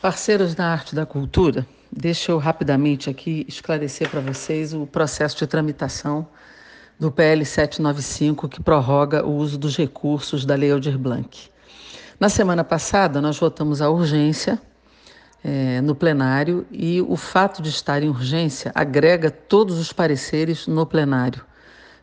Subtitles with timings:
[0.00, 5.46] Parceiros da arte da cultura, deixa eu rapidamente aqui esclarecer para vocês o processo de
[5.46, 6.26] tramitação
[6.98, 11.50] do PL 795, que prorroga o uso dos recursos da Lei Aldir Blanc.
[12.18, 14.58] Na semana passada, nós votamos a urgência
[15.44, 20.86] é, no plenário e o fato de estar em urgência agrega todos os pareceres no
[20.86, 21.44] plenário.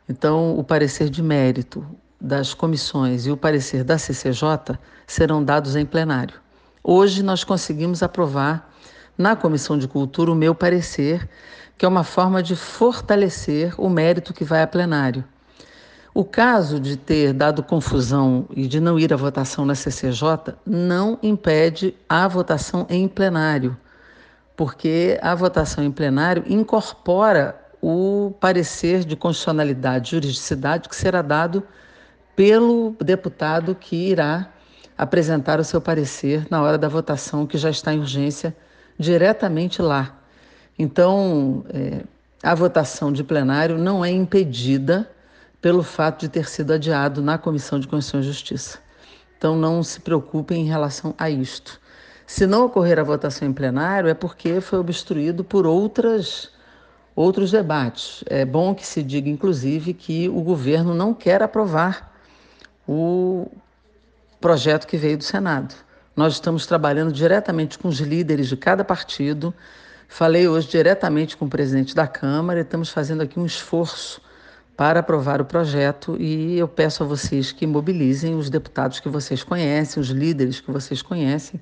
[0.07, 1.84] Então, o parecer de mérito
[2.21, 4.77] das comissões e o parecer da CCJ
[5.07, 6.45] serão dados em plenário.
[6.89, 8.71] Hoje nós conseguimos aprovar
[9.17, 11.27] na Comissão de Cultura o meu parecer,
[11.77, 15.21] que é uma forma de fortalecer o mérito que vai a plenário.
[16.13, 21.20] O caso de ter dado confusão e de não ir à votação na CCJ não
[21.21, 23.76] impede a votação em plenário,
[24.55, 31.62] porque a votação em plenário incorpora o parecer de constitucionalidade e juridicidade que será dado
[32.34, 34.54] pelo deputado que irá
[34.97, 38.55] apresentar o seu parecer na hora da votação, que já está em urgência,
[38.97, 40.17] diretamente lá.
[40.77, 42.04] Então, é,
[42.41, 45.09] a votação de plenário não é impedida
[45.62, 48.79] pelo fato de ter sido adiado na Comissão de Constituição e Justiça.
[49.37, 51.79] Então, não se preocupem em relação a isto.
[52.26, 56.51] Se não ocorrer a votação em plenário, é porque foi obstruído por outras,
[57.15, 58.23] outros debates.
[58.27, 62.13] É bom que se diga, inclusive, que o governo não quer aprovar
[62.87, 63.49] o
[64.40, 65.74] projeto que veio do Senado.
[66.16, 69.53] Nós estamos trabalhando diretamente com os líderes de cada partido.
[70.07, 74.22] Falei hoje diretamente com o presidente da Câmara e estamos fazendo aqui um esforço
[74.75, 79.44] para aprovar o projeto e eu peço a vocês que mobilizem os deputados que vocês
[79.44, 81.59] conhecem, os líderes que vocês conhecem,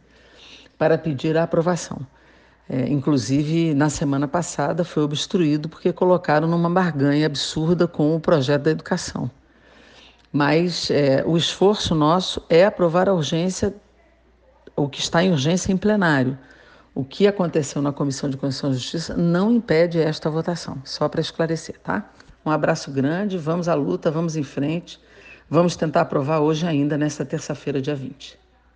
[0.78, 2.06] para pedir a aprovação.
[2.70, 8.64] É, inclusive, na semana passada foi obstruído porque colocaram numa barganha absurda com o projeto
[8.64, 9.32] da educação
[10.36, 13.74] mas é, o esforço nosso é aprovar a urgência,
[14.76, 16.38] o que está em urgência em plenário.
[16.94, 21.22] O que aconteceu na Comissão de Constituição e Justiça não impede esta votação, só para
[21.22, 22.12] esclarecer, tá?
[22.46, 25.00] Um abraço grande, vamos à luta, vamos em frente,
[25.50, 28.38] vamos tentar aprovar hoje ainda, nesta terça-feira, dia 20.